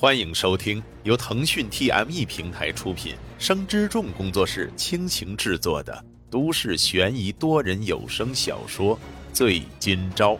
[0.00, 8.94] 欢迎收听由腾讯 TME 平台出品、生之众工作室倾情制作的都市悬疑多人有声小说
[9.32, 10.34] 《醉今朝》，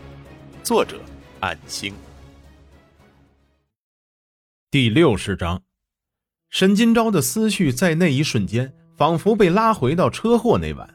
[0.62, 1.00] 作者：
[1.40, 1.92] 暗星。
[4.70, 5.60] 第六十章，
[6.50, 10.88] 沈今朝的思绪在那一瞬间，仿佛被拉回到车祸那晚，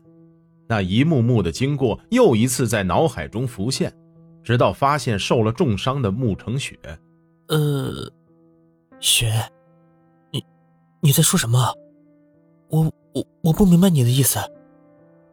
[0.70, 3.94] 那一幕幕的经过又一次在脑海中浮现，
[4.42, 6.80] 直到发现受了重伤的穆成雪。
[7.50, 8.10] 呃。
[9.04, 9.52] 雪，
[10.32, 10.42] 你
[11.02, 11.76] 你在说什么？
[12.70, 14.40] 我我我不明白你的意思。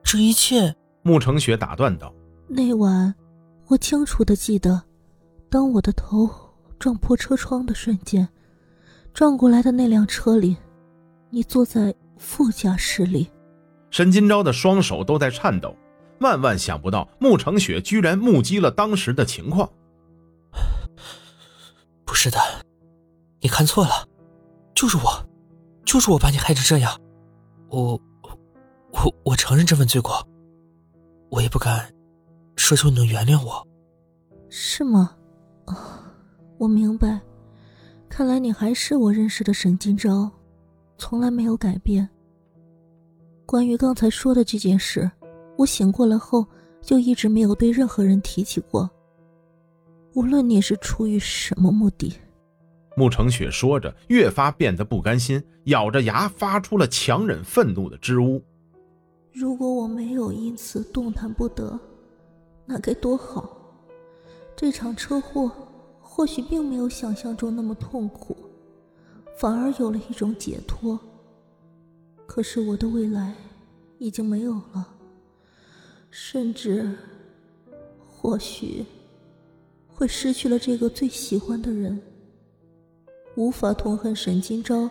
[0.03, 2.13] 这一切，穆成雪打断道
[2.51, 3.15] ：“那晚，
[3.69, 4.83] 我清楚的记得，
[5.49, 6.29] 当我的头
[6.81, 8.29] 撞破车窗的瞬间，
[9.15, 10.57] 撞过来的那辆车里，
[11.31, 13.31] 你坐在副驾驶里。”
[13.93, 15.77] 沈金钊的双手都在颤抖，
[16.19, 19.71] 万万想不到穆成雪居然目击了当时的情况。
[22.05, 22.37] 不是的。
[23.41, 24.07] 你看错了，
[24.75, 25.05] 就是我，
[25.85, 27.01] 就是我把你害成这样，
[27.69, 27.99] 我，
[28.93, 30.27] 我我承认这份罪过，
[31.31, 31.91] 我也不敢
[32.57, 33.67] 奢求你能原谅我，
[34.51, 35.17] 是吗？
[36.59, 37.19] 我明白，
[38.09, 40.31] 看来你还是我认识的沈金钊，
[40.99, 42.07] 从来没有改变。
[43.47, 45.11] 关于刚才说的这件事，
[45.57, 46.47] 我醒过来后
[46.83, 48.89] 就一直没有对任何人提起过，
[50.15, 52.15] 无论你是出于什么目的。
[53.01, 58.43] 穆成雪说着，越发变得不甘心，咬着牙发出了强忍愤怒的支吾
[59.33, 61.81] ：“如果我没有因此动弹不得，
[62.67, 63.57] 那该多好！
[64.55, 65.51] 这场车祸
[65.99, 68.37] 或许并没有想象中那么痛苦，
[69.39, 71.01] 反而有了一种解脱。
[72.27, 73.35] 可是我的未来
[73.97, 74.87] 已经没有了，
[76.11, 76.95] 甚至
[78.07, 78.85] 或许
[79.89, 81.99] 会失去了这个最喜欢的人。”
[83.41, 84.87] 无法痛恨沈金钊，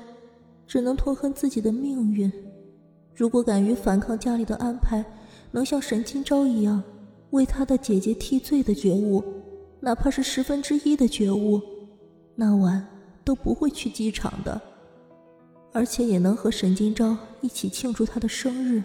[0.65, 2.31] 只能痛恨自己的命运。
[3.13, 5.05] 如果敢于反抗家里的安排，
[5.51, 6.81] 能像沈金钊一样
[7.29, 9.23] 为他的姐姐替罪的觉悟，
[9.79, 11.61] 哪怕是十分之一的觉悟，
[12.33, 12.83] 那晚
[13.23, 14.59] 都不会去机场的，
[15.71, 18.81] 而且也能和沈金钊一起庆祝他的生日。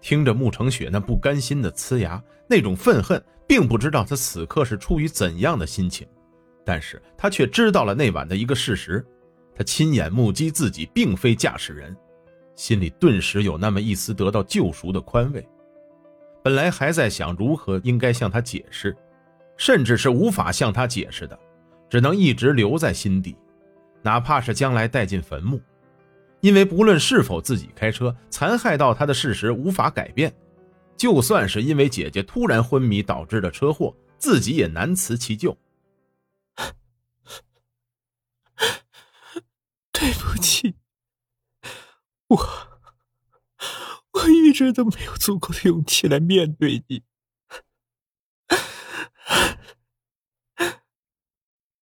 [0.00, 6.08] 听着穆成雪那不甘心的呲牙，那种愤恨，并不知道他此刻是出于怎样的心情。
[6.68, 9.02] 但是他却知道了那晚的一个事实，
[9.56, 11.96] 他亲眼目击自己并非驾驶人，
[12.56, 15.48] 心里顿时有那么一丝得到救赎的宽慰。
[16.44, 18.94] 本来还在想如何应该向他解释，
[19.56, 21.38] 甚至是无法向他解释的，
[21.88, 23.34] 只能一直留在心底，
[24.02, 25.58] 哪怕是将来带进坟墓，
[26.42, 30.30] 因为不论是否自己开车残害到他的事实无法改变，
[30.98, 35.56] 就算是因为姐姐突然昏迷导致的车祸，自己也难辞其咎。
[40.08, 40.74] 对不起，
[42.28, 42.38] 我
[44.12, 47.02] 我一直都没有足够的勇气来面对你。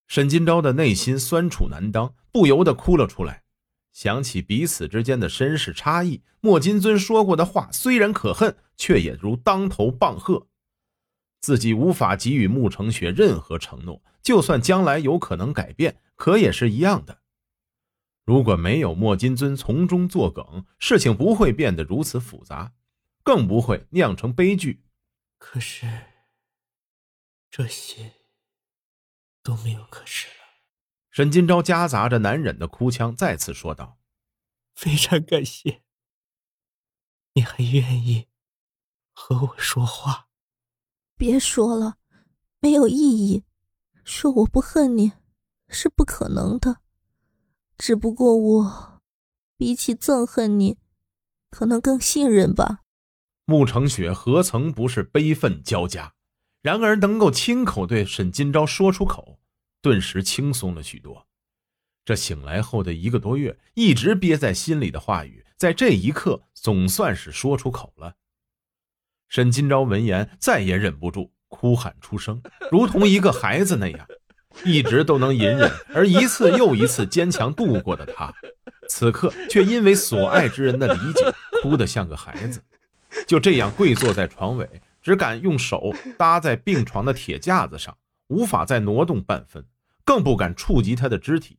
[0.09, 3.45] 沈金钊的内心酸楚难当，不由得哭了出来。
[3.93, 10.49] 想起彼此之间的身世差异，莫金尊说过的话虽然可恨，却也如当头棒喝。
[11.41, 17.21] 自己无法给予穆成雪任何承诺，就算将来有可能改变，可也是一样的。
[18.27, 22.75] 如果没有莫金尊从中作梗，事情不会变得如此复杂，
[23.23, 24.85] 更不会酿成悲剧。
[25.39, 25.87] 可是，
[27.49, 28.15] 这些
[29.45, 30.35] 都没有可是了。
[31.11, 34.01] 沈金钊夹杂着难忍的哭腔，再次说道
[34.75, 35.85] ：“非常感谢，
[37.35, 38.27] 你还愿意
[39.13, 40.27] 和我说话。
[41.17, 41.99] 别说了，
[42.59, 43.45] 没有意义。
[44.05, 45.13] 说我不恨你，
[45.69, 46.81] 是不可能的。”
[47.79, 49.01] 只不过我，
[49.57, 50.79] 比起憎恨你，
[51.51, 52.83] 可能更信任吧。
[53.45, 56.15] 穆成雪何曾不是悲愤交加？
[56.63, 59.39] 然而能够亲口对沈金钊说出口，
[59.81, 61.27] 顿时轻松了许多。
[62.05, 68.17] 这醒来后的一个多月，一直憋在心里的话语，在这一刻总算是说出口了。
[69.29, 74.09] 沈金钊闻言，再也忍不住，哭喊出声，如同一个孩子那样。
[74.65, 78.33] 一直都能隐忍， 而一次又一次坚强度过的他，
[78.89, 81.33] 此刻却因为所爱之人的理解，
[81.63, 82.63] 哭得像个孩子。
[83.27, 84.69] 就这样跪坐在床尾，
[85.01, 87.97] 只敢用手搭在病床的铁架子上，
[88.29, 89.65] 无法再挪动半分，
[90.05, 91.59] 更不敢触及他的肢体。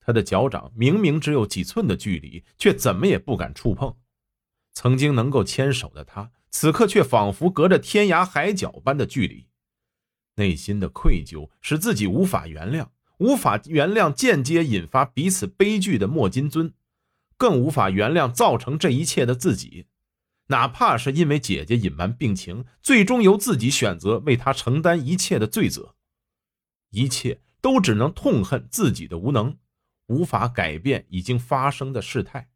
[0.00, 3.94] 他的脚掌明明只有几寸的距离，却怎么也不敢触碰。
[4.72, 9.46] 曾经能够牵手的他，此刻却仿佛隔着天涯海角般的距离。
[10.40, 12.88] 内心的愧疚使自己无法原谅，
[13.18, 16.72] 无法原谅间接引发彼此悲剧的莫金尊，
[17.36, 19.84] 更无法原谅造成这一切的自己。
[20.46, 25.94] 哪怕是因为姐姐隐瞒病情，最终由自己选择为他承担一切的罪责，
[26.90, 29.58] 一切都只能痛恨自己的无能，
[30.06, 32.48] 无法改变已经发生的事态。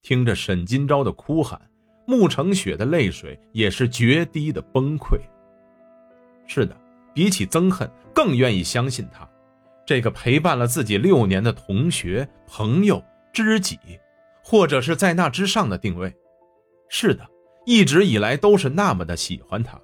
[0.00, 1.68] 听着沈金钊的哭喊，
[2.06, 5.20] 穆成雪的泪水也是决堤的崩溃。
[6.46, 6.76] 是的，
[7.12, 9.28] 比起憎恨，更愿意相信他。
[9.84, 13.02] 这个陪伴了自己六年的同学、朋友、
[13.32, 13.78] 知己，
[14.42, 16.14] 或者是在那之上的定位，
[16.88, 17.24] 是的，
[17.64, 19.80] 一直以来都是那么的喜欢他。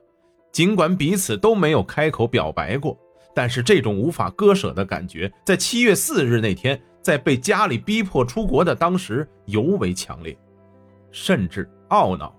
[0.51, 2.99] 尽管彼此都没有开口表白过，
[3.35, 10.37] 但是这种无法割舍的感觉，在七月四日那天，在被家里逼迫出国的当时尤为强烈，
[11.11, 12.37] 甚至懊恼、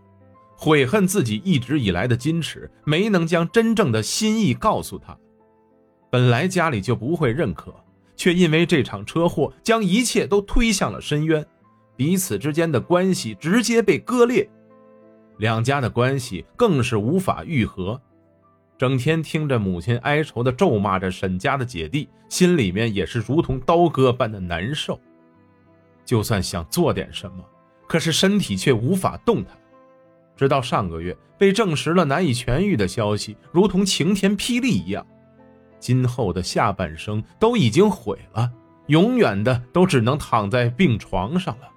[0.56, 5.18] 悔恨自己一直以来的矜持，没能将真正的心意告诉他。
[6.10, 7.74] 本来家里就不会认可，
[8.16, 11.46] 却因为这场车祸将一切都推向了深渊，
[11.96, 14.50] 彼此之间的关系直接被割裂，
[15.38, 18.00] 两家的关系更是无法愈合。
[18.78, 25.00] 整天听着母亲哀愁的咒骂着沈家的姐弟，心里面也是如同刀割般的难受。
[26.06, 27.44] 就算想做点什么，
[27.88, 29.58] 可是身体却无法动弹。
[30.36, 35.06] 直到上个月被证实了难以痊愈的消息，如同晴天霹雳一样。
[35.80, 38.52] 今后的下半生都已经毁了，
[38.88, 41.68] 永远的都只能躺在病床上了，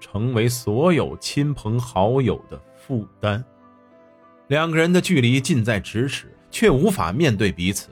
[0.00, 3.44] 成为所有亲朋好友的负担。
[4.48, 7.88] 两个人的距离近在咫尺，却无法面对彼此，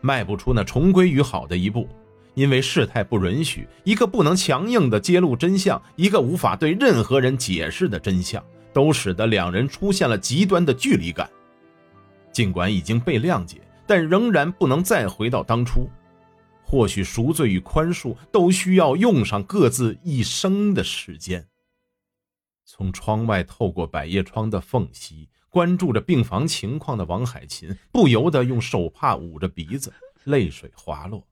[0.00, 1.88] 迈不出那重归于好的一步。
[2.34, 8.40] 因为事态不允许，一个不能强硬的揭露真相，一个无法对任何人解释的真相，
[8.72, 11.28] 都使得两人出现了极端的距离感。
[12.32, 13.60] 尽管已经被谅解。
[13.90, 15.88] 但仍然不能再回到当初，
[16.62, 21.48] 或许赎罪与宽恕都需要用上各自一生的时间。
[22.66, 29.90] 从窗外透过百叶窗的缝隙，关注着病房情况的王海琴不由得用手帕捂着鼻子，
[30.24, 31.26] 泪水滑落。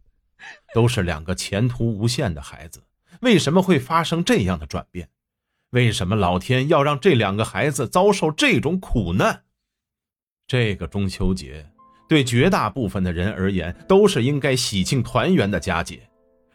[0.75, 2.83] 都是两个前途无限的孩子，
[3.21, 5.07] 为什么会发生这样的转变？
[5.71, 9.43] 为什么老天要让这两个孩子遭受这种苦难？
[10.47, 11.67] 这个中秋节。
[12.09, 16.09] 对绝大部分的人而言，都是应该喜庆团圆的佳节，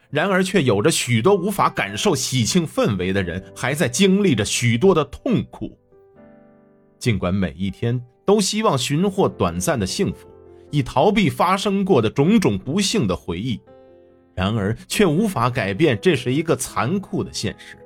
[0.08, 5.78] 然而却有着许多无法感受喜庆氛围的人，还在经历着许多的痛苦。
[6.98, 10.26] 尽管每一天都希望寻获短暂的幸福，
[10.70, 13.60] 以逃避发生过的种种不幸的回忆，
[14.34, 17.76] 然而却无法改变这是一个残酷的现实。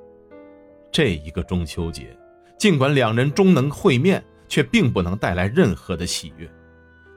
[0.97, 2.17] 这一个中秋节，
[2.59, 6.51] 尽管两人终能会面，却并不能带来任何的喜悦。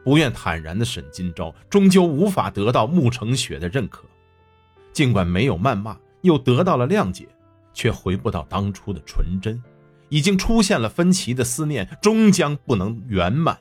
[0.03, 4.03] 不愿坦然的沈金钊，终究无法得到穆成雪的认可。
[4.91, 7.25] 尽管没有谩骂，又得到了谅解，
[7.73, 9.63] 却回不到当初的纯真。
[10.09, 13.59] 已经出现了分歧的思念，终将不能圆满。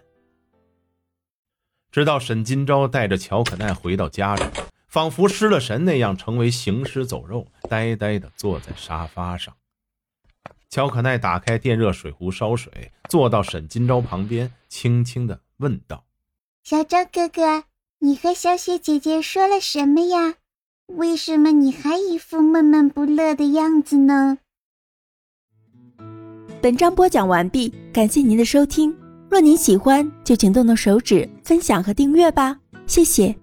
[1.93, 4.51] 直到沈金钊带着乔可奈回到家中，
[4.89, 9.55] 仿佛失了神那样，成为行尸走肉，呆呆地坐在沙发上。
[10.71, 16.05] 乔可奈打开电热水壶烧水，坐到沈金钊旁边，轻轻的问道。
[16.63, 17.65] 小昭哥哥，
[18.01, 20.35] 你和小雪姐姐说了什么呀？
[20.87, 24.39] 为什么你还一副闷闷不乐的样子呢？
[26.61, 28.95] 本章播讲完毕，感谢您的收听。
[29.31, 33.35] 若您喜欢，就请动动手指分享和订阅吧，谢谢。